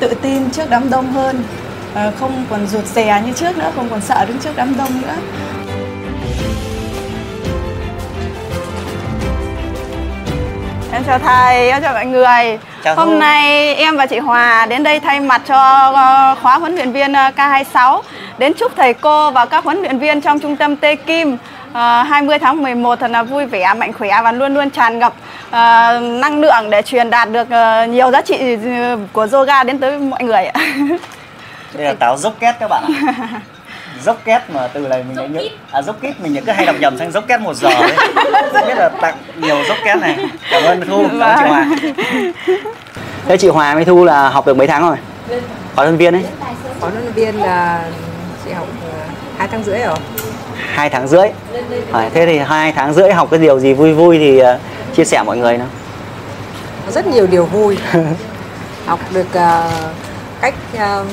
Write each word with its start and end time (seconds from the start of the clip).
tự 0.00 0.14
tin 0.22 0.50
trước 0.50 0.64
đám 0.70 0.90
đông 0.90 1.12
hơn 1.12 1.42
ờ, 1.94 2.12
không 2.20 2.44
còn 2.50 2.66
rụt 2.66 2.84
rè 2.84 3.22
như 3.26 3.32
trước 3.32 3.58
nữa 3.58 3.70
không 3.76 3.88
còn 3.90 4.00
sợ 4.00 4.24
đứng 4.28 4.38
trước 4.38 4.52
đám 4.56 4.76
đông 4.78 5.02
nữa 5.02 5.14
Em 10.92 11.04
chào 11.06 11.18
thầy, 11.18 11.70
em 11.70 11.82
chào 11.82 11.92
mọi 11.94 12.06
người. 12.06 12.58
Chào 12.84 12.96
Hôm 12.96 13.08
Thu. 13.08 13.18
nay 13.18 13.74
em 13.74 13.96
và 13.96 14.06
chị 14.06 14.18
Hòa 14.18 14.66
đến 14.66 14.82
đây 14.82 15.00
thay 15.00 15.20
mặt 15.20 15.42
cho 15.46 15.56
ờ, 15.94 16.34
khóa 16.42 16.58
huấn 16.58 16.74
luyện 16.74 16.92
viên 16.92 17.12
ờ, 17.12 17.30
K26 17.36 18.02
đến 18.38 18.52
chúc 18.54 18.72
thầy 18.76 18.94
cô 18.94 19.30
và 19.30 19.44
các 19.46 19.64
huấn 19.64 19.78
luyện 19.82 19.98
viên 19.98 20.20
trong 20.20 20.38
trung 20.40 20.56
tâm 20.56 20.76
Tê 20.76 20.96
Kim 20.96 21.30
ờ, 21.32 21.36
20 21.78 22.38
tháng 22.38 22.62
11 22.62 23.00
thật 23.00 23.10
là 23.10 23.22
vui 23.22 23.46
vẻ, 23.46 23.74
mạnh 23.76 23.92
khỏe 23.92 24.10
và 24.24 24.32
luôn 24.32 24.54
luôn 24.54 24.70
tràn 24.70 24.98
ngập 24.98 25.14
ờ, 25.50 26.00
năng 26.00 26.40
lượng 26.40 26.70
để 26.70 26.82
truyền 26.82 27.10
đạt 27.10 27.30
được 27.32 27.50
ờ, 27.50 27.84
nhiều 27.86 28.10
giá 28.10 28.22
trị 28.22 28.56
ờ, 28.64 28.98
của 29.12 29.26
yoga 29.32 29.64
đến 29.64 29.78
tới 29.78 29.98
mọi 29.98 30.22
người 30.22 30.44
ạ. 30.44 30.60
đây 31.74 31.86
là 31.86 31.94
táo 31.94 32.16
dốc 32.16 32.34
két 32.40 32.54
các 32.60 32.68
bạn 32.68 32.84
ạ. 32.84 33.40
Dốc 34.04 34.16
két 34.24 34.42
mà 34.48 34.68
từ 34.72 34.80
này 34.80 35.04
mình 35.08 35.16
lại 35.16 35.28
nhớ 35.28 35.40
à 35.72 35.82
dốc 35.82 35.96
kít 36.00 36.20
mình 36.20 36.44
cứ 36.46 36.52
hay 36.52 36.66
đọc 36.66 36.76
nhầm 36.80 36.98
sang 36.98 37.12
dốc 37.12 37.24
két 37.28 37.40
một 37.40 37.54
giờ 37.54 37.68
đấy 37.68 37.96
không 38.52 38.66
biết 38.66 38.74
là 38.76 38.88
tặng 39.00 39.16
nhiều 39.36 39.64
dốc 39.68 39.76
két 39.84 39.98
này. 39.98 40.18
Cảm 40.50 40.62
ơn 40.62 40.80
thu 40.88 41.04
cảm 41.20 41.20
ơn 41.20 41.38
chị 41.38 41.48
Hòa. 41.48 41.66
Thế 43.26 43.36
chị 43.36 43.48
Hòa 43.48 43.74
với 43.74 43.84
Thu 43.84 44.04
là 44.04 44.28
học 44.28 44.46
được 44.46 44.56
mấy 44.56 44.66
tháng 44.66 44.82
rồi? 44.82 44.96
Khóa 45.74 45.84
nhân 45.84 45.96
viên 45.96 46.14
ấy. 46.14 46.24
Huấn 46.80 46.92
luyện 46.94 47.12
viên 47.12 47.40
là 47.40 47.82
chị 48.44 48.52
học 48.52 48.66
ờ, 48.92 48.98
hai 49.38 49.48
tháng 49.48 49.62
rưỡi 49.64 49.78
rồi. 49.78 49.96
Hai 50.66 50.90
tháng 50.90 51.08
rưỡi 51.08 51.28
à, 51.92 52.10
thế 52.14 52.26
thì 52.26 52.38
hai 52.38 52.72
tháng 52.72 52.94
rưỡi 52.94 53.12
học 53.12 53.28
cái 53.30 53.40
điều 53.40 53.60
gì 53.60 53.72
vui 53.72 53.92
vui 53.92 54.18
thì 54.18 54.38
ờ, 54.38 54.58
chia 54.96 55.04
sẻ 55.04 55.22
mọi 55.26 55.36
người 55.36 55.58
nào 55.58 55.66
Có 56.86 56.92
rất 56.92 57.06
nhiều 57.06 57.26
điều 57.26 57.44
vui. 57.44 57.78
học 58.86 59.00
được 59.12 59.26
ờ, 59.34 59.70
cách 60.40 60.54
ờ, 60.78 61.04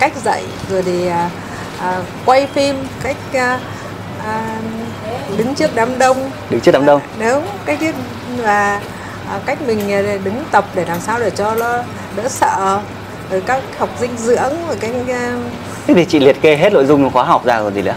cách 0.00 0.12
dạy 0.24 0.42
rồi 0.70 0.82
thì 0.82 1.08
ờ, 1.08 1.24
ờ, 1.80 2.02
quay 2.24 2.46
phim, 2.54 2.76
cách 3.02 3.16
ờ, 3.34 3.58
ờ, 4.26 4.40
đứng 5.36 5.54
trước 5.54 5.70
đám 5.74 5.98
đông. 5.98 6.30
đứng 6.50 6.60
trước 6.60 6.72
đám 6.72 6.86
đông 6.86 7.00
Đúng, 7.20 7.42
cách 7.66 7.78
và 8.36 8.80
ờ, 9.30 9.40
cách 9.46 9.58
mình 9.66 9.88
đứng 10.24 10.44
tập 10.50 10.64
để 10.74 10.84
làm 10.84 11.00
sao 11.00 11.18
để 11.20 11.30
cho 11.30 11.54
nó 11.54 11.78
đỡ 12.16 12.28
sợ. 12.28 12.80
Rồi 13.30 13.42
các 13.46 13.60
học 13.78 13.88
dinh 14.00 14.16
dưỡng 14.16 14.52
rồi 14.68 14.76
cái 14.80 14.90
ờ, 15.08 15.36
thế 15.86 15.94
thì 15.94 16.04
chị 16.04 16.18
liệt 16.20 16.42
kê 16.42 16.56
hết 16.56 16.72
nội 16.72 16.84
dung 16.86 17.10
khóa 17.10 17.24
học 17.24 17.44
ra 17.44 17.58
rồi 17.58 17.72
gì 17.74 17.82
nữa 17.82 17.94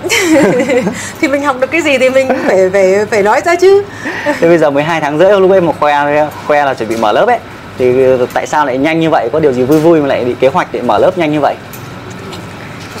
thì 1.20 1.28
mình 1.28 1.42
học 1.42 1.56
được 1.60 1.70
cái 1.70 1.82
gì 1.82 1.98
thì 1.98 2.10
mình 2.10 2.28
phải 2.46 2.70
phải 2.72 3.06
phải 3.10 3.22
nói 3.22 3.40
ra 3.44 3.54
chứ. 3.54 3.82
thế 4.24 4.48
bây 4.48 4.58
giờ 4.58 4.70
mới 4.70 4.84
hai 4.84 5.00
tháng 5.00 5.18
rưỡi 5.18 5.40
lúc 5.40 5.52
em 5.52 5.66
một 5.66 5.80
khoe 5.80 6.26
khoe 6.46 6.64
là 6.64 6.74
chuẩn 6.74 6.88
bị 6.88 6.96
mở 6.96 7.12
lớp 7.12 7.26
ấy 7.26 7.38
thì 7.80 7.92
tại 8.34 8.46
sao 8.46 8.66
lại 8.66 8.78
nhanh 8.78 9.00
như 9.00 9.10
vậy? 9.10 9.28
Có 9.32 9.40
điều 9.40 9.52
gì 9.52 9.62
vui 9.62 9.80
vui 9.80 10.00
mà 10.00 10.06
lại 10.06 10.24
bị 10.24 10.34
kế 10.40 10.48
hoạch 10.48 10.68
để 10.72 10.82
mở 10.82 10.98
lớp 10.98 11.18
nhanh 11.18 11.32
như 11.32 11.40
vậy? 11.40 11.54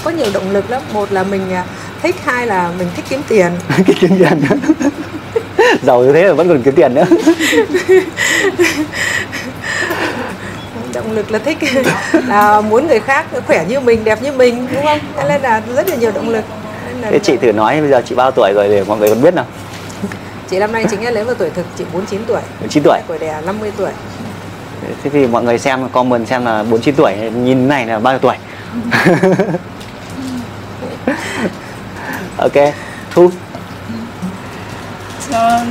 Có 0.04 0.10
nhiều 0.10 0.26
động 0.34 0.50
lực 0.50 0.70
lắm. 0.70 0.82
Một 0.92 1.12
là 1.12 1.22
mình 1.22 1.52
à, 1.52 1.64
thích 2.02 2.16
hai 2.24 2.46
là 2.46 2.70
mình 2.78 2.88
thích 2.96 3.04
kiếm 3.08 3.20
tiền. 3.28 3.52
Cái 3.68 3.96
kiếm 4.00 4.10
tiền 4.18 4.40
giàu 5.82 6.04
như 6.04 6.12
thế 6.12 6.28
mà 6.28 6.32
vẫn 6.32 6.48
còn 6.48 6.62
kiếm 6.62 6.74
tiền 6.74 6.94
nữa. 6.94 7.04
Động 10.94 11.12
lực 11.12 11.30
là 11.30 11.38
thích. 11.38 11.58
Là 12.26 12.60
muốn 12.60 12.86
người 12.86 13.00
khác 13.00 13.26
khỏe 13.46 13.64
như 13.68 13.80
mình 13.80 14.04
đẹp 14.04 14.22
như 14.22 14.32
mình 14.32 14.66
đúng 14.74 14.84
không? 14.84 14.98
Thế 15.16 15.24
nên 15.28 15.42
là 15.42 15.62
rất 15.76 15.88
là 15.88 15.96
nhiều 15.96 16.10
động 16.14 16.28
lực 16.28 16.44
thế 17.02 17.18
chị 17.18 17.36
thử 17.36 17.52
nói 17.52 17.80
bây 17.80 17.90
giờ 17.90 18.02
chị 18.06 18.14
bao 18.14 18.30
tuổi 18.30 18.52
rồi 18.54 18.68
để 18.68 18.84
mọi 18.84 18.98
người 18.98 19.08
còn 19.08 19.22
biết 19.22 19.34
nào? 19.34 19.44
Chị 20.50 20.58
năm 20.58 20.72
nay 20.72 20.84
chính 20.90 21.04
là 21.04 21.10
lấy 21.10 21.24
vào 21.24 21.34
tuổi 21.34 21.50
thực 21.50 21.66
chị 21.78 21.84
49 21.92 22.20
tuổi. 22.26 22.40
9 22.68 22.82
tuổi. 22.82 22.98
Tuổi 23.08 23.18
đẻ 23.18 23.40
50 23.46 23.72
tuổi. 23.76 23.90
Thế 25.02 25.10
thì 25.10 25.26
mọi 25.26 25.42
người 25.44 25.58
xem 25.58 25.88
comment 25.88 26.28
xem 26.28 26.44
là 26.44 26.62
49 26.62 26.94
tuổi 26.94 27.14
nhìn 27.14 27.68
này 27.68 27.86
là 27.86 27.98
bao 27.98 28.12
nhiêu 28.12 28.18
tuổi? 28.18 28.36
Ok 32.36 32.52
thu. 33.10 33.30
Ờ, 35.32 35.64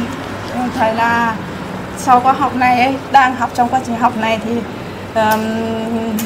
em 0.56 0.70
thấy 0.76 0.94
là 0.94 1.36
sau 1.98 2.20
khóa 2.20 2.34
học 2.34 2.56
này 2.56 2.82
ấy, 2.82 2.96
đang 3.12 3.36
học 3.36 3.50
trong 3.54 3.70
quá 3.70 3.80
trình 3.86 3.96
học 3.96 4.18
này 4.18 4.40
thì 4.46 4.52
ờm, 5.14 5.40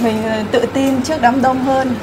mình 0.04 0.24
tự 0.52 0.66
tin 0.74 1.02
trước 1.02 1.22
đám 1.22 1.42
đông 1.42 1.64
hơn 1.64 1.96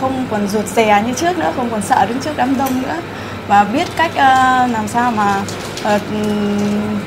không 0.00 0.26
còn 0.30 0.48
rụt 0.48 0.66
rè 0.66 1.02
như 1.06 1.12
trước 1.12 1.38
nữa 1.38 1.52
không 1.56 1.70
còn 1.70 1.82
sợ 1.82 2.06
đứng 2.06 2.20
trước 2.20 2.36
đám 2.36 2.58
đông 2.58 2.82
nữa. 2.82 2.96
Và 3.48 3.64
biết 3.64 3.88
cách 3.96 4.10
ờ, 4.16 4.66
làm 4.72 4.88
sao 4.88 5.10
mà 5.10 5.40
ờ, 5.84 5.98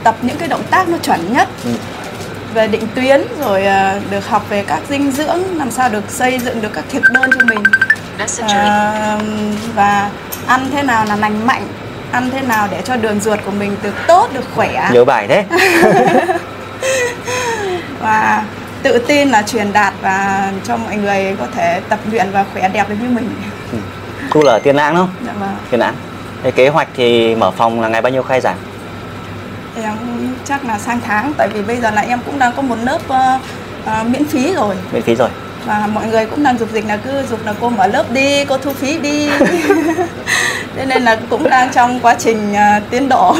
tập 0.03 0.15
những 0.21 0.37
cái 0.37 0.47
động 0.47 0.63
tác 0.71 0.89
nó 0.89 0.97
chuẩn 0.97 1.33
nhất. 1.33 1.47
Ừ. 1.65 1.71
về 2.53 2.67
định 2.67 2.87
tuyến 2.95 3.21
rồi 3.39 3.65
ờ, 3.65 3.99
được 4.09 4.27
học 4.29 4.45
về 4.49 4.63
các 4.67 4.79
dinh 4.89 5.11
dưỡng 5.11 5.57
làm 5.57 5.71
sao 5.71 5.89
được 5.89 6.03
xây 6.09 6.39
dựng 6.39 6.61
được 6.61 6.73
các 6.73 6.85
thực 6.89 7.03
đơn 7.13 7.29
cho 7.39 7.45
mình. 7.45 7.63
Ờ, 8.47 9.19
và 9.75 10.09
ăn 10.47 10.67
thế 10.71 10.83
nào 10.83 11.05
là 11.05 11.15
lành 11.15 11.47
mạnh 11.47 11.67
ăn 12.11 12.29
thế 12.31 12.41
nào 12.41 12.67
để 12.71 12.81
cho 12.83 12.95
đường 12.95 13.19
ruột 13.19 13.39
của 13.45 13.51
mình 13.51 13.75
được 13.83 13.93
tốt 14.07 14.29
được 14.33 14.43
khỏe. 14.55 14.89
Nhớ 14.93 15.05
bài 15.05 15.27
thế. 15.27 15.45
Và 18.01 18.43
tự 18.85 19.00
tin 19.00 19.29
là 19.29 19.41
truyền 19.41 19.73
đạt 19.73 19.94
và 20.01 20.51
cho 20.63 20.78
mọi 20.78 20.96
người 20.96 21.35
có 21.40 21.47
thể 21.56 21.81
tập 21.90 22.00
luyện 22.12 22.28
và 22.31 22.46
khỏe 22.53 22.69
đẹp 22.69 22.90
được 22.90 22.96
như 23.01 23.09
mình. 23.09 23.29
Thu 24.31 24.44
là 24.44 24.59
tiên 24.59 24.75
lãng 24.75 24.96
đúng 24.96 25.07
không? 25.07 25.16
Dạ 25.25 25.34
vâng. 25.40 25.56
Tiên 25.72 25.79
lãng 25.79 25.96
Thế 26.44 26.51
kế 26.51 26.69
hoạch 26.69 26.88
thì 26.96 27.35
mở 27.35 27.51
phòng 27.51 27.81
là 27.81 27.88
ngày 27.88 28.01
bao 28.01 28.12
nhiêu 28.12 28.23
khai 28.23 28.41
giảng? 28.41 28.57
Em 29.84 29.94
chắc 30.46 30.66
là 30.66 30.79
sang 30.79 31.00
tháng 31.06 31.34
tại 31.38 31.47
vì 31.53 31.62
bây 31.62 31.78
giờ 31.78 31.91
là 31.91 32.01
em 32.01 32.19
cũng 32.25 32.40
đang 32.40 32.51
có 32.56 32.62
một 32.62 32.75
lớp 32.84 33.00
ờ, 33.07 33.40
ờ, 33.85 34.03
miễn 34.03 34.25
phí 34.25 34.53
rồi. 34.53 34.75
Miễn 34.91 35.02
phí 35.02 35.16
rồi. 35.16 35.29
Và 35.66 35.88
mọi 35.94 36.06
người 36.06 36.25
cũng 36.25 36.44
đang 36.44 36.57
dục 36.57 36.69
dịch 36.73 36.85
là 36.88 36.97
cứ 36.97 37.23
dục 37.29 37.40
là 37.46 37.53
cô 37.62 37.69
mở 37.69 37.88
lớp 37.88 38.12
đi 38.12 38.46
cô 38.46 38.57
thu 38.57 38.73
phí 38.73 39.00
đi. 39.00 39.29
Thế 40.75 40.85
nên 40.85 41.03
là 41.03 41.19
cũng 41.29 41.50
đang 41.50 41.69
trong 41.73 42.00
quá 42.00 42.16
trình 42.19 42.53
ờ, 42.53 42.79
tiến 42.90 43.09
độ 43.09 43.35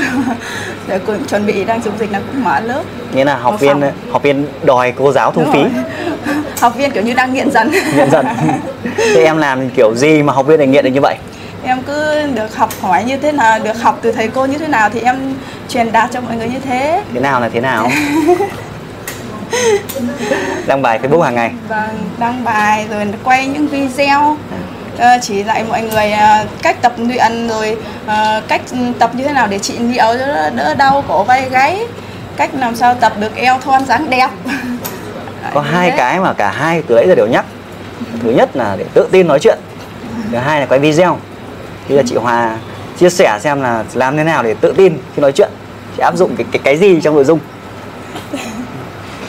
để 0.88 1.00
cũng 1.00 1.25
chuẩn 1.25 1.46
bị 1.46 1.63
đang 1.66 1.81
dục 1.84 1.94
dịch 2.00 2.12
là 2.12 2.19
cũng 2.31 2.44
mở 2.44 2.59
lớp. 2.59 2.84
Nghĩa 3.13 3.25
là 3.25 3.38
học 3.38 3.59
viên 3.59 3.81
phòng. 3.81 3.91
học 4.12 4.23
viên 4.23 4.46
đòi 4.63 4.94
cô 4.97 5.12
giáo 5.12 5.31
thu 5.31 5.41
Đúng 5.41 5.53
phí. 5.53 5.59
rồi. 5.59 5.69
học 6.59 6.75
viên 6.75 6.91
kiểu 6.91 7.03
như 7.03 7.13
đang 7.13 7.34
nghiện 7.34 7.51
dần. 7.51 7.72
Nghiện 7.96 8.12
dần. 8.12 8.25
Thế 8.97 9.23
em 9.23 9.38
làm 9.38 9.69
kiểu 9.69 9.96
gì 9.96 10.23
mà 10.23 10.34
học 10.34 10.47
viên 10.47 10.59
lại 10.59 10.68
nghiện 10.68 10.84
được 10.84 10.90
như 10.90 11.01
vậy? 11.01 11.16
Em 11.63 11.81
cứ 11.88 12.22
được 12.35 12.56
học 12.56 12.69
hỏi 12.81 13.03
như 13.03 13.18
thế 13.18 13.31
nào 13.31 13.59
được 13.59 13.81
học 13.81 14.00
từ 14.01 14.12
thầy 14.12 14.28
cô 14.28 14.46
như 14.46 14.57
thế 14.57 14.68
nào 14.68 14.90
thì 14.90 15.00
em 15.00 15.34
truyền 15.69 15.91
đạt 15.91 16.09
cho 16.13 16.22
mọi 16.22 16.35
người 16.35 16.47
như 16.47 16.59
thế. 16.59 17.03
Thế 17.13 17.19
nào 17.19 17.41
là 17.41 17.50
thế 17.50 17.59
nào? 17.59 17.90
Đăng 20.67 20.81
bài 20.81 21.00
facebook 21.03 21.22
hàng 21.22 21.35
ngày. 21.35 21.52
Và 21.69 21.90
đăng 22.19 22.44
bài 22.44 22.88
rồi 22.91 23.06
quay 23.23 23.47
những 23.47 23.67
video 23.67 24.38
chỉ 25.22 25.44
dạy 25.44 25.64
mọi 25.70 25.82
người 25.82 26.12
ờ, 26.12 26.46
cách 26.62 26.82
tập 26.82 26.94
luyện 26.98 27.48
rồi 27.48 27.78
ờ, 28.06 28.42
cách 28.48 28.62
tập 29.00 29.12
như 29.16 29.24
thế 29.24 29.34
nào 29.34 29.48
để 29.48 29.60
trị 29.60 29.78
liệu 29.78 30.06
cho 30.20 30.50
đỡ, 30.56 30.76
đau 30.78 31.04
cổ 31.08 31.24
vai 31.24 31.50
gáy 31.50 31.86
cách 32.38 32.50
làm 32.60 32.76
sao 32.76 32.96
tập 32.96 33.14
được 33.20 33.36
eo 33.36 33.60
thon 33.60 33.86
dáng 33.86 34.10
đẹp. 34.10 34.30
Có 35.54 35.62
hai 35.62 35.92
thế. 35.92 35.98
cái 35.98 36.20
mà 36.20 36.34
cả 36.34 36.52
hai 36.52 36.82
từ 36.88 36.96
nãy 36.96 37.08
giờ 37.08 37.16
đều 37.16 37.28
nhắc. 37.28 37.46
Thứ 38.24 38.32
nhất 38.32 38.56
là 38.56 38.76
để 38.80 38.86
tự 38.94 39.08
tin 39.12 39.28
nói 39.28 39.40
chuyện 39.40 39.60
thứ 40.32 40.38
hai 40.38 40.60
là 40.60 40.66
quay 40.66 40.80
video. 40.80 41.18
Bây 41.90 41.98
giờ 41.98 42.04
chị 42.08 42.16
Hòa 42.16 42.58
chia 43.00 43.10
sẻ 43.10 43.40
xem 43.42 43.62
là 43.62 43.84
làm 43.94 44.18
thế 44.18 44.24
nào 44.24 44.44
để 44.44 44.56
tự 44.62 44.74
tin 44.78 44.98
khi 45.16 45.22
nói 45.22 45.32
chuyện 45.32 45.50
chị 45.98 46.02
áp 46.02 46.16
dụng 46.18 46.36
cái 46.36 46.46
cái 46.52 46.62
cái 46.64 46.78
gì 46.78 47.02
trong 47.02 47.16
nội 47.16 47.24
dung. 47.24 47.40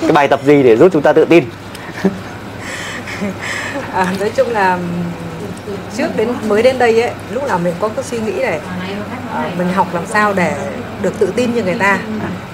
Cái 0.00 0.12
bài 0.12 0.28
tập 0.28 0.40
gì 0.44 0.62
để 0.62 0.76
giúp 0.76 0.88
chúng 0.92 1.02
ta 1.02 1.12
tự 1.12 1.24
tin? 1.24 1.44
À, 3.92 4.06
nói 4.20 4.30
chung 4.36 4.50
là 4.50 4.78
trước 5.96 6.16
đến 6.16 6.32
mới 6.48 6.62
đến 6.62 6.78
đây 6.78 7.02
ấy 7.02 7.12
lúc 7.30 7.48
nào 7.48 7.58
mình 7.58 7.74
có 7.80 7.88
cái 7.88 8.04
suy 8.04 8.18
nghĩ 8.18 8.32
này. 8.32 8.60
À, 9.34 9.50
mình 9.58 9.68
học 9.72 9.94
làm 9.94 10.06
sao 10.06 10.32
để 10.32 10.56
được 11.02 11.18
tự 11.18 11.32
tin 11.36 11.54
như 11.54 11.62
người 11.62 11.74
ta. 11.78 11.98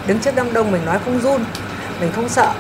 Đứng 0.07 0.19
trước 0.19 0.35
đám 0.35 0.53
đông 0.53 0.73
mình 0.73 0.85
nói 0.85 0.99
không 1.05 1.21
run 1.21 1.45
mình 2.01 2.13
không 2.13 2.29
sợ. 2.29 2.53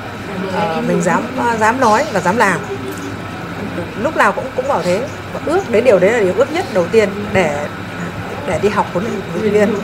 À, 0.54 0.80
mình 0.86 1.02
dám 1.02 1.22
à, 1.38 1.56
dám 1.56 1.80
nói 1.80 2.04
và 2.12 2.20
dám 2.20 2.36
làm. 2.36 2.60
Lúc 4.02 4.16
nào 4.16 4.32
cũng 4.32 4.44
cũng 4.56 4.68
bảo 4.68 4.82
thế. 4.82 5.00
Và 5.34 5.40
ước 5.46 5.70
đến 5.70 5.84
điều 5.84 5.98
đấy 5.98 6.12
là 6.12 6.20
điều 6.20 6.34
ước 6.34 6.52
nhất 6.52 6.64
đầu 6.74 6.86
tiên 6.86 7.08
để 7.32 7.66
để 8.46 8.58
đi 8.62 8.68
học 8.68 8.86
huấn 8.92 9.06
luyện 9.40 9.52
viên. 9.52 9.74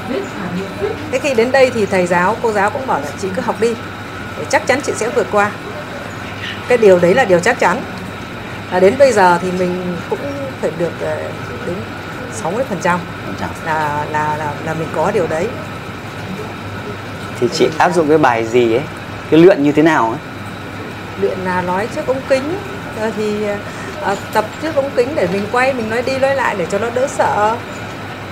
Thế 1.10 1.18
khi 1.18 1.34
đến 1.34 1.52
đây 1.52 1.70
thì 1.74 1.86
thầy 1.86 2.06
giáo 2.06 2.36
cô 2.42 2.52
giáo 2.52 2.70
cũng 2.70 2.86
bảo 2.86 3.00
là 3.00 3.06
chị 3.22 3.28
cứ 3.36 3.42
học 3.42 3.60
đi 3.60 3.74
để 4.38 4.44
chắc 4.50 4.66
chắn 4.66 4.80
chị 4.80 4.92
sẽ 4.96 5.08
vượt 5.08 5.26
qua. 5.32 5.50
Cái 6.68 6.78
điều 6.78 6.98
đấy 6.98 7.14
là 7.14 7.24
điều 7.24 7.38
chắc 7.40 7.58
chắn 7.58 7.82
là 8.72 8.80
đến 8.80 8.94
bây 8.98 9.12
giờ 9.12 9.38
thì 9.42 9.52
mình 9.58 9.96
cũng 10.10 10.18
phải 10.60 10.70
được 10.78 10.92
ờ, 11.02 11.16
đến 11.66 11.76
60 12.32 12.64
phần 12.68 12.78
trăm. 12.82 13.00
Là 13.66 14.06
là 14.12 14.36
là 14.36 14.52
là 14.66 14.74
mình 14.74 14.88
có 14.94 15.10
điều 15.10 15.26
đấy. 15.26 15.48
Thì 17.40 17.48
chị 17.52 17.68
áp 17.78 17.90
dụng 17.94 18.08
cái 18.08 18.18
bài 18.18 18.46
gì 18.46 18.74
ấy? 18.74 18.82
Cái 19.30 19.40
luyện 19.40 19.62
như 19.62 19.72
thế 19.72 19.82
nào 19.82 20.10
ấy? 20.10 20.18
Luyện 21.20 21.38
là 21.44 21.62
nói 21.62 21.88
trước 21.94 22.06
ống 22.06 22.20
kính. 22.28 22.58
Rồi 23.00 23.12
thì 23.16 23.34
ờ, 24.00 24.16
tập 24.32 24.44
trước 24.62 24.74
ống 24.74 24.90
kính 24.96 25.08
để 25.14 25.28
mình 25.32 25.46
quay 25.52 25.74
mình 25.74 25.90
nói 25.90 26.02
đi 26.02 26.18
nói 26.18 26.34
lại 26.34 26.54
để 26.58 26.66
cho 26.70 26.78
nó 26.78 26.90
đỡ 26.94 27.06
sợ. 27.06 27.56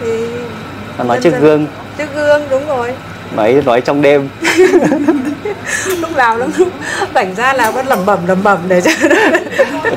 Thì 0.00 0.26
và 0.96 1.04
nói 1.04 1.20
trước 1.22 1.34
gương. 1.40 1.66
Trước 1.98 2.14
gương 2.14 2.42
đúng 2.50 2.66
rồi 2.66 2.92
nói 3.34 3.62
nói 3.66 3.80
trong 3.80 4.02
đêm. 4.02 4.28
Lúc 6.00 6.16
nào 6.16 6.38
nó 6.38 6.46
cũng 6.58 6.70
rảnh 7.14 7.34
ra 7.34 7.52
là 7.52 7.70
vẫn 7.70 7.86
lẩm 7.86 8.06
bẩm 8.06 8.26
lẩm 8.26 8.42
bẩm 8.42 8.58
để 8.68 8.80
cho 8.80 8.90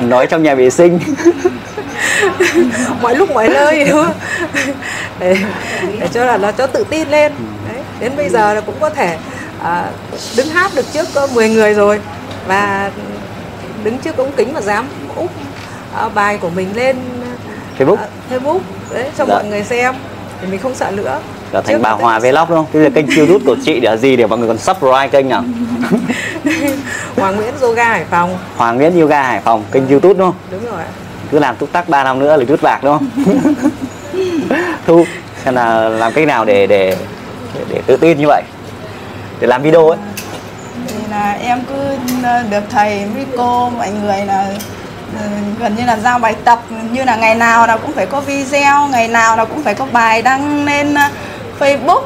nói 0.00 0.26
trong 0.26 0.42
nhà 0.42 0.54
vệ 0.54 0.70
sinh. 0.70 0.98
Mọi 3.02 3.16
lúc 3.16 3.30
mọi 3.30 3.48
nơi 3.48 3.84
đúng 3.84 4.04
không? 4.04 4.14
Để, 5.18 5.36
để 6.00 6.08
cho 6.14 6.24
là 6.24 6.36
nó 6.36 6.52
cho 6.52 6.66
tự 6.66 6.84
tin 6.90 7.08
lên. 7.08 7.32
Đấy. 7.72 7.82
đến 8.00 8.12
bây 8.16 8.28
giờ 8.28 8.54
là 8.54 8.60
cũng 8.60 8.74
có 8.80 8.90
thể 8.90 9.18
à, 9.62 9.84
đứng 10.36 10.48
hát 10.48 10.70
được 10.74 10.84
trước 10.92 11.08
có 11.14 11.26
10 11.34 11.48
người 11.48 11.74
rồi 11.74 12.00
và 12.48 12.90
đứng 13.84 13.98
trước 13.98 14.16
ống 14.16 14.32
kính 14.36 14.52
mà 14.54 14.60
dám 14.60 14.86
úp 15.16 15.30
à, 15.96 16.08
bài 16.08 16.38
của 16.40 16.50
mình 16.50 16.68
lên 16.76 16.96
Facebook. 17.78 17.96
à, 17.96 18.06
Facebook 18.30 18.60
đấy 18.94 19.04
cho 19.18 19.24
Dạ. 19.28 19.34
mọi 19.34 19.44
người 19.44 19.64
xem 19.64 19.94
thì 20.40 20.46
mình 20.46 20.60
không 20.62 20.74
sợ 20.74 20.90
nữa 20.90 21.20
trở 21.52 21.60
thành 21.60 21.74
Trước 21.74 21.82
bà 21.82 21.90
Hòa 21.90 22.18
Vlog 22.18 22.48
đúng 22.48 22.58
không? 22.58 22.66
Cái 22.72 22.82
là 22.82 22.90
kênh 22.90 23.06
YouTube 23.16 23.44
của 23.46 23.56
chị 23.64 23.80
để 23.80 23.96
gì 23.96 24.16
để 24.16 24.26
mọi 24.26 24.38
người 24.38 24.48
còn 24.48 24.58
subscribe 24.58 25.08
kênh 25.08 25.28
nào? 25.28 25.44
Hoàng 27.16 27.36
Nguyễn 27.36 27.54
Yoga 27.60 27.84
Hải 27.84 28.04
Phòng 28.04 28.38
Hoàng 28.56 28.76
Nguyễn 28.76 29.00
Yoga 29.00 29.22
Hải 29.22 29.40
Phòng 29.40 29.64
kênh 29.72 29.88
YouTube 29.88 30.14
đúng 30.14 30.28
không? 30.28 30.34
đúng 30.50 30.70
rồi. 30.70 30.82
Cứ 31.30 31.38
làm 31.38 31.56
túc 31.56 31.72
tắc 31.72 31.88
3 31.88 32.04
năm 32.04 32.18
nữa 32.18 32.36
là 32.36 32.44
rút 32.44 32.62
bạc 32.62 32.80
đúng 32.82 32.98
không? 32.98 33.10
Thu 34.86 35.04
xem 35.44 35.54
là 35.54 35.88
làm 35.88 36.12
cách 36.12 36.26
nào 36.26 36.44
để 36.44 36.66
để 36.66 36.96
để, 37.54 37.64
để 37.68 37.82
tự 37.86 37.96
tin 37.96 38.18
như 38.18 38.26
vậy 38.26 38.42
để 39.40 39.46
làm 39.46 39.62
video 39.62 39.88
ấy 39.88 39.98
thì 40.88 40.94
là 41.10 41.32
em 41.32 41.60
cứ 41.68 41.96
ờ, 42.22 42.42
được 42.50 42.64
thầy 42.70 43.02
cô 43.36 43.70
mọi 43.70 43.90
người 43.90 44.26
là 44.26 44.46
ờ, 45.18 45.26
gần 45.60 45.76
như 45.76 45.84
là 45.84 45.96
giao 45.96 46.18
bài 46.18 46.34
tập 46.44 46.60
như 46.92 47.04
là 47.04 47.16
ngày 47.16 47.34
nào 47.34 47.66
nào 47.66 47.78
cũng 47.78 47.92
phải 47.92 48.06
có 48.06 48.20
video 48.20 48.88
ngày 48.88 49.08
nào 49.08 49.36
nào 49.36 49.46
cũng 49.46 49.62
phải 49.62 49.74
có 49.74 49.86
bài 49.92 50.22
đăng 50.22 50.64
lên 50.64 50.94
ờ, 50.94 51.08
Facebook. 51.60 52.02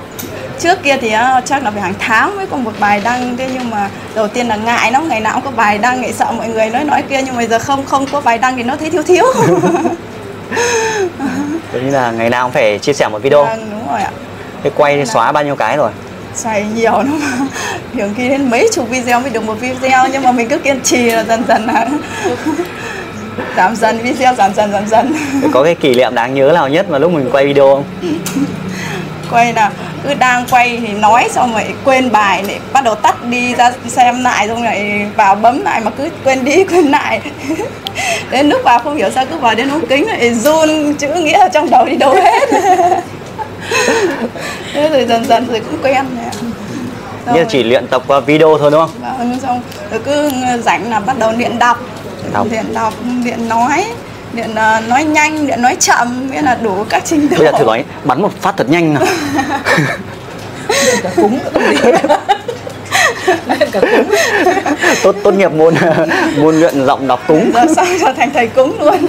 Trước 0.59 0.83
kia 0.83 0.97
thì 1.01 1.11
ờ, 1.11 1.41
chắc 1.45 1.62
là 1.62 1.71
phải 1.71 1.81
hàng 1.81 1.95
tháng 1.99 2.37
mới 2.37 2.47
có 2.47 2.56
một 2.56 2.73
bài 2.81 3.01
đăng. 3.05 3.37
Thế 3.37 3.51
nhưng 3.55 3.71
mà 3.71 3.91
đầu 4.15 4.29
tiên 4.29 4.49
là 4.49 4.56
ngại 4.56 4.93
lắm 4.93 5.09
ngày 5.09 5.21
nào 5.21 5.35
cũng 5.35 5.45
có 5.45 5.51
bài 5.51 5.79
đăng 5.79 6.03
nghĩ 6.03 6.12
sợ 6.12 6.33
mọi 6.33 6.49
người 6.49 6.71
nói 6.71 6.85
nói 6.85 7.03
kia. 7.03 7.21
Nhưng 7.27 7.37
mà 7.37 7.43
giờ 7.43 7.59
không 7.59 7.87
không 7.87 8.06
có 8.12 8.21
bài 8.21 8.39
đăng 8.39 8.56
thì 8.56 8.62
nó 8.62 8.77
thấy 8.77 8.91
thiếu 8.91 9.03
thiếu. 9.03 9.25
Giống 11.73 11.87
như 11.87 11.91
là 11.91 12.11
ngày 12.11 12.31
nào 12.31 12.45
cũng 12.47 12.53
phải 12.53 12.79
chia 12.79 12.93
sẻ 12.93 13.09
một 13.09 13.23
video. 13.23 13.45
Vâng, 13.45 13.71
đúng 13.71 13.89
rồi 13.91 14.01
ạ. 14.01 14.11
Thế 14.62 14.71
quay 14.77 15.06
xóa 15.06 15.33
bao 15.33 15.45
nhiêu 15.45 15.56
cái 15.56 15.77
rồi? 15.77 15.91
Xoay 16.35 16.67
nhiều 16.75 16.93
lắm. 16.93 17.21
Thường 17.95 18.15
khi 18.17 18.29
đến 18.29 18.51
mấy 18.51 18.69
chục 18.73 18.91
video 18.91 19.21
mới 19.21 19.31
được 19.31 19.45
một 19.45 19.61
video. 19.61 20.06
Nhưng 20.12 20.23
mà 20.23 20.33
mình 20.33 20.49
cứ 20.49 20.59
kiên 20.59 20.81
trì 20.81 21.11
là 21.11 21.25
dần 21.25 21.45
dần 21.49 21.67
là 21.67 21.87
giảm 23.56 23.77
dần 23.77 23.99
video 23.99 24.35
giảm 24.35 24.55
dần 24.55 24.73
giảm 24.73 24.87
dần. 24.87 25.15
Thế 25.43 25.49
Có 25.53 25.62
cái 25.65 25.75
kỷ 25.75 25.95
niệm 25.95 26.15
đáng 26.15 26.35
nhớ 26.35 26.51
nào 26.55 26.69
nhất 26.69 26.91
mà 26.91 26.99
lúc 26.99 27.12
mình 27.12 27.29
quay 27.33 27.47
video 27.47 27.75
không? 27.75 27.85
Quay 29.31 29.53
là 29.53 29.71
cứ 30.03 30.15
đang 30.15 30.47
quay 30.50 30.81
thì 30.87 30.93
nói 30.93 31.29
xong 31.31 31.53
rồi 31.53 31.65
quên 31.85 32.12
bài 32.12 32.43
lại 32.43 32.59
bắt 32.73 32.85
đầu 32.85 32.94
tắt 32.94 33.25
đi 33.25 33.55
ra 33.55 33.73
xem 33.88 34.25
lại 34.25 34.49
xong 34.49 34.62
lại 34.62 35.06
vào 35.17 35.35
bấm 35.35 35.62
lại 35.65 35.81
mà 35.85 35.91
cứ 35.91 36.09
quên 36.25 36.44
đi 36.44 36.65
quên 36.71 36.85
lại 36.85 37.21
đến 38.31 38.49
lúc 38.49 38.61
vào 38.65 38.79
không 38.79 38.97
hiểu 38.97 39.11
sao 39.15 39.26
cứ 39.31 39.37
vào 39.37 39.55
đến 39.55 39.69
ống 39.69 39.87
kính 39.87 40.06
lại 40.06 40.35
run 40.35 40.94
chữ 40.94 41.09
nghĩa 41.15 41.38
ở 41.38 41.49
trong 41.49 41.71
đầu 41.71 41.85
đi 41.85 41.97
đâu 41.97 42.15
hết 42.15 42.49
thế 44.75 44.88
rồi 44.88 45.05
dần 45.05 45.25
dần 45.25 45.47
rồi 45.47 45.61
cũng 45.61 45.79
quen 45.82 45.94
ạ. 45.94 46.05
Xong 47.27 47.35
Như 47.37 47.44
chỉ 47.49 47.62
luyện 47.62 47.87
tập 47.87 48.03
qua 48.06 48.20
video 48.20 48.59
thôi 48.59 48.70
đúng 48.70 48.81
không? 48.81 49.19
Vâng, 49.19 49.38
xong 49.43 49.62
rồi 49.91 50.00
cứ 50.05 50.31
rảnh 50.65 50.91
là 50.91 51.00
bắt 51.00 51.19
đầu 51.19 51.32
luyện 51.32 51.59
đọc 51.59 51.79
Đọc. 52.32 52.47
luyện 52.50 52.75
đọc 52.75 52.94
luyện 53.25 53.49
nói 53.49 53.85
luyện 54.35 54.55
ờ, 54.55 54.81
nói 54.89 55.05
nhanh 55.05 55.47
luyện 55.47 55.63
nói 55.63 55.77
chậm 55.81 56.31
nghĩa 56.31 56.43
là 56.43 56.59
đủ 56.63 56.85
các 56.89 57.03
trình 57.07 57.29
độ 57.31 57.37
Bây 57.39 57.47
giờ 57.47 57.53
thử 57.59 57.65
nói 57.65 57.85
bắn 58.05 58.23
một 58.23 58.31
phát 58.41 58.55
thật 58.57 58.69
nhanh 58.69 58.95
nào. 58.95 59.03
Cả 60.89 60.95
cả 61.03 61.11
cúng. 61.17 61.39
Tốt 65.03 65.15
tốt 65.23 65.35
nghiệp 65.35 65.53
môn 65.53 65.75
môn 66.37 66.61
luyện 66.61 66.87
giọng 66.87 67.07
đọc 67.07 67.21
cúng. 67.29 67.51
Giờ 67.55 67.61
sao 67.77 67.87
trở 68.01 68.13
thành 68.17 68.31
thầy 68.35 68.49
cúng 68.49 68.77
luôn? 68.81 69.07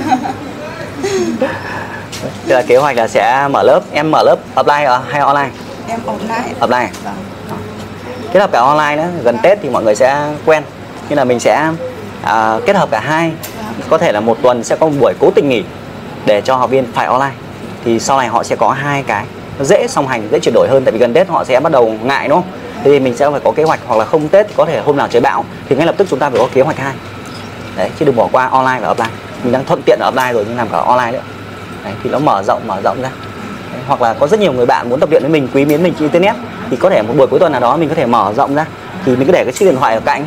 Tức 2.47 2.55
là 2.55 2.61
kế 2.67 2.77
hoạch 2.77 2.97
là 2.97 3.07
sẽ 3.07 3.47
mở 3.51 3.63
lớp. 3.63 3.81
Em 3.91 4.11
mở 4.11 4.23
lớp 4.23 4.35
offline 4.55 4.91
à, 4.91 4.99
hay 5.09 5.21
online? 5.21 5.49
Em 5.87 5.99
online. 6.05 6.53
Offline. 6.59 6.87
Vâng. 7.03 7.13
kết 8.33 8.39
hợp 8.39 8.51
cả 8.51 8.59
online 8.59 8.95
nữa. 8.95 9.09
Gần 9.23 9.37
tết 9.43 9.57
thì 9.61 9.69
mọi 9.69 9.83
người 9.83 9.95
sẽ 9.95 10.27
quen. 10.45 10.63
Nên 11.09 11.17
là 11.17 11.23
mình 11.23 11.39
sẽ 11.39 11.69
à, 12.23 12.57
kết 12.65 12.75
hợp 12.75 12.91
cả 12.91 12.99
hai 12.99 13.31
có 13.89 13.97
thể 13.97 14.11
là 14.11 14.19
một 14.19 14.37
tuần 14.41 14.63
sẽ 14.63 14.75
có 14.75 14.85
một 14.85 14.95
buổi 14.99 15.13
cố 15.19 15.31
tình 15.35 15.49
nghỉ 15.49 15.63
để 16.25 16.41
cho 16.41 16.55
học 16.55 16.69
viên 16.69 16.85
phải 16.93 17.05
online. 17.05 17.35
Thì 17.85 17.99
sau 17.99 18.17
này 18.17 18.27
họ 18.27 18.43
sẽ 18.43 18.55
có 18.55 18.71
hai 18.71 19.03
cái 19.03 19.25
nó 19.59 19.65
dễ 19.65 19.87
song 19.87 20.07
hành 20.07 20.27
dễ 20.31 20.39
chuyển 20.39 20.53
đổi 20.53 20.67
hơn. 20.67 20.83
Tại 20.85 20.91
vì 20.91 20.99
gần 20.99 21.13
tết 21.13 21.27
họ 21.27 21.43
sẽ 21.43 21.59
bắt 21.59 21.71
đầu 21.71 21.95
ngại 22.03 22.27
đúng 22.27 22.41
không? 22.41 22.51
Thế 22.83 22.91
thì 22.91 22.99
mình 22.99 23.15
sẽ 23.15 23.29
phải 23.31 23.39
có 23.43 23.51
kế 23.51 23.63
hoạch 23.63 23.79
hoặc 23.87 23.95
là 23.95 24.05
không 24.05 24.27
tết 24.27 24.47
có 24.55 24.65
thể 24.65 24.81
hôm 24.85 24.97
nào 24.97 25.07
trời 25.07 25.21
bão 25.21 25.45
thì 25.69 25.75
ngay 25.75 25.85
lập 25.85 25.95
tức 25.97 26.07
chúng 26.09 26.19
ta 26.19 26.29
phải 26.29 26.39
có 26.39 26.47
kế 26.53 26.61
hoạch 26.61 26.77
hai. 26.77 26.93
Đấy 27.77 27.89
chứ 27.99 28.05
đừng 28.05 28.15
bỏ 28.15 28.27
qua 28.31 28.47
online 28.47 28.79
và 28.81 28.93
offline. 28.93 29.09
Mình 29.43 29.51
đang 29.51 29.65
thuận 29.65 29.81
tiện 29.85 29.99
ở 29.99 30.11
offline 30.11 30.33
rồi 30.33 30.45
nhưng 30.47 30.57
làm 30.57 30.69
cả 30.69 30.77
online 30.77 31.11
nữa 31.11 31.23
đấy, 31.83 31.93
thì 32.03 32.09
nó 32.09 32.19
mở 32.19 32.43
rộng 32.43 32.61
mở 32.67 32.81
rộng 32.83 33.01
ra. 33.01 33.09
Đấy, 33.73 33.81
hoặc 33.87 34.01
là 34.01 34.13
có 34.13 34.27
rất 34.27 34.39
nhiều 34.39 34.53
người 34.53 34.65
bạn 34.65 34.89
muốn 34.89 34.99
tập 34.99 35.09
luyện 35.11 35.21
với 35.21 35.31
mình 35.31 35.47
quý 35.53 35.65
mến 35.65 35.83
mình 35.83 35.93
trên 35.93 36.03
internet 36.03 36.35
thì 36.69 36.77
có 36.77 36.89
thể 36.89 37.01
một 37.01 37.13
buổi 37.17 37.27
cuối 37.27 37.39
tuần 37.39 37.51
nào 37.51 37.61
đó 37.61 37.77
mình 37.77 37.89
có 37.89 37.95
thể 37.95 38.05
mở 38.05 38.33
rộng 38.37 38.55
ra. 38.55 38.65
Thì 39.05 39.15
mình 39.15 39.25
cứ 39.27 39.31
để 39.31 39.43
cái 39.43 39.53
chiếc 39.53 39.65
điện 39.65 39.75
thoại 39.75 39.93
ở 39.93 39.99
cạnh 39.99 40.25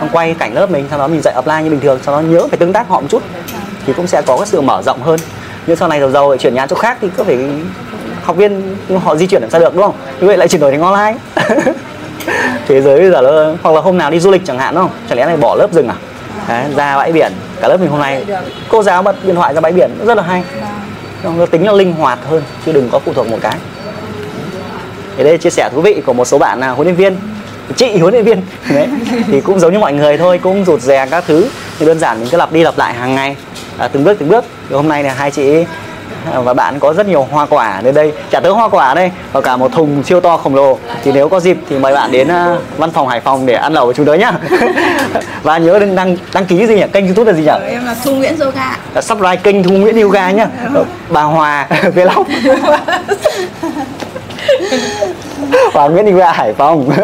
xong 0.00 0.08
quay 0.12 0.34
cảnh 0.34 0.54
lớp 0.54 0.70
mình 0.70 0.86
sau 0.90 0.98
đó 0.98 1.08
mình 1.08 1.20
dạy 1.20 1.34
offline 1.34 1.62
như 1.62 1.70
bình 1.70 1.80
thường 1.80 1.98
sau 2.02 2.14
đó 2.14 2.20
nhớ 2.20 2.46
phải 2.48 2.58
tương 2.58 2.72
tác 2.72 2.88
họ 2.88 3.00
một 3.00 3.06
chút 3.10 3.22
thì 3.86 3.92
cũng 3.92 4.06
sẽ 4.06 4.22
có 4.26 4.36
cái 4.36 4.46
sự 4.46 4.60
mở 4.60 4.82
rộng 4.82 5.02
hơn. 5.02 5.20
Nhưng 5.66 5.76
sau 5.76 5.88
này 5.88 6.00
giàu 6.00 6.10
giàu 6.10 6.30
lại 6.30 6.38
chuyển 6.38 6.54
nhà 6.54 6.66
chỗ 6.66 6.76
khác 6.76 6.98
thì 7.00 7.08
cứ 7.16 7.24
phải 7.24 7.38
học 8.22 8.36
viên 8.36 8.76
họ 9.04 9.16
di 9.16 9.26
chuyển 9.26 9.42
làm 9.42 9.50
sao 9.50 9.60
được 9.60 9.74
đúng 9.74 9.84
không? 9.84 9.94
Như 10.20 10.26
vậy 10.26 10.36
lại 10.36 10.48
chuyển 10.48 10.60
đổi 10.60 10.70
thành 10.70 10.82
online. 10.82 11.18
Thế 12.68 12.80
giới 12.80 13.00
bây 13.00 13.10
giờ 13.10 13.20
nó 13.22 13.54
hoặc 13.62 13.74
là 13.74 13.80
hôm 13.80 13.98
nào 13.98 14.10
đi 14.10 14.20
du 14.20 14.30
lịch 14.30 14.46
chẳng 14.46 14.58
hạn 14.58 14.74
đúng 14.74 14.84
không? 14.84 14.92
Chẳng 15.08 15.18
lẽ 15.18 15.26
này 15.26 15.36
bỏ 15.36 15.54
lớp 15.54 15.72
rừng 15.72 15.88
à? 15.88 15.94
Đấy, 16.48 16.64
ra 16.76 16.96
bãi 16.96 17.12
biển 17.12 17.32
cả 17.60 17.68
lớp 17.68 17.80
mình 17.80 17.90
hôm 17.90 18.00
nay. 18.00 18.26
Cô 18.68 18.82
giáo 18.82 19.02
bật 19.02 19.16
điện 19.24 19.34
thoại 19.34 19.54
ra 19.54 19.60
bãi 19.60 19.72
biển 19.72 19.90
rất 20.06 20.16
là 20.16 20.22
hay. 20.22 20.42
Nó 21.38 21.46
tính 21.46 21.66
là 21.66 21.72
linh 21.72 21.92
hoạt 21.92 22.18
hơn 22.30 22.42
chứ 22.66 22.72
đừng 22.72 22.88
có 22.90 22.98
phụ 22.98 23.12
thuộc 23.12 23.30
một 23.30 23.38
cái. 23.42 23.56
Thì 25.16 25.24
đây 25.24 25.38
chia 25.38 25.50
sẻ 25.50 25.68
thú 25.72 25.80
vị 25.80 26.02
của 26.06 26.12
một 26.12 26.24
số 26.24 26.38
bạn 26.38 26.60
là 26.60 26.70
huấn 26.70 26.86
luyện 26.86 26.96
viên 26.96 27.16
chị 27.76 27.98
huấn 27.98 28.14
luyện 28.14 28.24
viên. 28.24 28.42
Đấy 28.74 28.88
thì 29.26 29.40
cũng 29.40 29.60
giống 29.60 29.72
như 29.72 29.78
mọi 29.78 29.92
người 29.92 30.18
thôi 30.18 30.40
cũng 30.42 30.64
rụt 30.64 30.80
rè 30.80 31.06
các 31.06 31.24
thứ. 31.26 31.48
Thì 31.78 31.86
đơn 31.86 31.98
giản 31.98 32.20
mình 32.20 32.28
cứ 32.30 32.36
lặp 32.36 32.52
đi 32.52 32.62
lặp 32.62 32.78
lại 32.78 32.94
hàng 32.94 33.14
ngày 33.14 33.36
à, 33.78 33.88
từng 33.88 34.04
bước 34.04 34.16
từng 34.18 34.28
bước. 34.28 34.44
Thì 34.68 34.74
hôm 34.76 34.88
nay 34.88 35.02
là 35.02 35.14
hai 35.14 35.30
chị 35.30 35.64
à, 36.32 36.40
và 36.40 36.54
bạn 36.54 36.80
có 36.80 36.92
rất 36.92 37.06
nhiều 37.06 37.28
hoa 37.30 37.46
quả 37.46 37.80
đến 37.84 37.94
đây. 37.94 38.12
Trả 38.30 38.40
tới 38.40 38.52
hoa 38.52 38.68
quả 38.68 38.94
đây 38.94 39.10
và 39.32 39.40
cả 39.40 39.56
một 39.56 39.72
thùng 39.72 40.02
siêu 40.04 40.20
to 40.20 40.36
khổng 40.36 40.54
lồ. 40.54 40.78
Thì 41.04 41.12
nếu 41.12 41.28
có 41.28 41.40
dịp 41.40 41.58
thì 41.68 41.78
mời 41.78 41.94
bạn 41.94 42.12
đến 42.12 42.28
à, 42.28 42.56
văn 42.76 42.90
phòng 42.90 43.08
Hải 43.08 43.20
Phòng 43.20 43.46
để 43.46 43.54
ăn 43.54 43.72
lẩu 43.72 43.86
với 43.86 43.94
chúng 43.94 44.06
tôi 44.06 44.18
nhá. 44.18 44.32
Và 45.42 45.58
nhớ 45.58 45.78
đừng 45.78 45.94
đăng 45.94 46.16
đăng 46.34 46.46
ký 46.46 46.66
gì 46.66 46.74
nhỉ? 46.74 46.84
Kênh 46.92 47.06
youtube 47.06 47.32
là 47.32 47.38
gì 47.38 47.44
nhỉ? 47.44 47.72
Em 47.72 47.84
là 47.84 47.96
Thu 48.04 48.14
Nguyễn 48.14 48.38
Yoga. 48.38 48.76
Subscribe 48.94 49.36
kênh 49.36 49.62
Thu 49.62 49.70
Nguyễn 49.70 50.00
Yoga 50.00 50.30
nhá. 50.30 50.46
Bà 51.08 51.22
Hòa 51.22 51.68
Vlog 51.94 52.26
Hoàng 55.72 55.92
Nguyễn 55.92 56.06
Yoga 56.06 56.32
Hải 56.32 56.52
Phòng. 56.52 56.90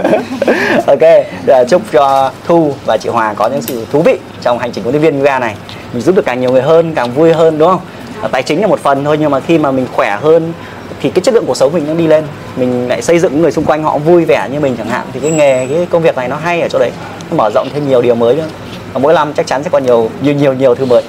Ok 0.87 1.01
để 1.47 1.65
chúc 1.69 1.83
cho 1.93 2.31
Thu 2.47 2.75
và 2.87 2.97
chị 2.97 3.09
Hòa 3.09 3.35
có 3.35 3.49
những 3.49 3.63
sự 3.63 3.87
thú 3.93 4.03
vị 4.03 4.19
trong 4.43 4.59
hành 4.59 4.73
trình 4.73 4.85
huấn 4.85 4.95
luyện 4.95 5.03
viên 5.03 5.19
yoga 5.19 5.39
này. 5.39 5.55
Mình 5.93 6.03
giúp 6.03 6.15
được 6.15 6.25
càng 6.25 6.41
nhiều 6.41 6.53
người 6.53 6.63
hơn, 6.63 6.95
càng 6.95 7.13
vui 7.13 7.33
hơn, 7.33 7.59
đúng 7.59 7.69
không? 7.69 7.81
À, 8.23 8.29
tài 8.29 8.43
chính 8.43 8.61
là 8.61 8.67
một 8.67 8.81
phần 8.81 9.05
thôi, 9.05 9.17
nhưng 9.21 9.31
mà 9.31 9.41
khi 9.41 9.59
mà 9.59 9.71
mình 9.71 9.87
khỏe 9.93 10.19
hơn 10.23 10.53
thì 11.01 11.11
cái 11.11 11.23
chất 11.23 11.35
lượng 11.35 11.45
cuộc 11.47 11.57
sống 11.57 11.73
mình 11.73 11.85
nó 11.89 11.95
đi 11.95 12.07
lên. 12.07 12.25
Mình 12.57 12.89
lại 12.89 13.03
xây 13.03 13.19
dựng 13.19 13.33
những 13.33 13.43
người 13.43 13.53
xung 13.53 13.65
quanh 13.65 13.83
họ 13.83 13.99
vui 13.99 14.25
vẻ 14.25 14.49
như 14.53 14.61
mình 14.61 14.77
chẳng 14.77 14.89
hạn. 14.89 15.07
Thì 15.13 15.21
cái 15.21 15.31
nghề, 15.31 15.67
cái 15.67 15.87
công 15.91 16.03
việc 16.03 16.17
này 16.17 16.29
nó 16.29 16.37
hay 16.37 16.61
ở 16.61 16.69
chỗ 16.69 16.79
đấy. 16.79 16.91
Nó 17.31 17.37
mở 17.37 17.51
rộng 17.55 17.69
thêm 17.75 17.89
nhiều 17.89 18.03
điều 18.03 18.15
mới 18.15 18.37
nữa. 18.37 18.47
Và 18.93 18.99
mỗi 18.99 19.15
năm 19.15 19.33
chắc 19.33 19.47
chắn 19.47 19.63
sẽ 19.63 19.71
còn 19.71 19.85
nhiều 19.85 20.11
nhiều 20.23 20.35
nhiều 20.35 20.53
nhiều 20.53 20.75
thứ 20.75 20.85
mới. 20.85 21.03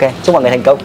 Ok, 0.00 0.12
chúc 0.22 0.32
mọi 0.32 0.42
người 0.42 0.50
thành 0.50 0.62
công. 0.62 0.78